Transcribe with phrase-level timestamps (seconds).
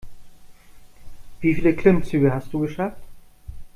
[1.41, 2.97] Wie viele Klimmzüge hast du geschafft?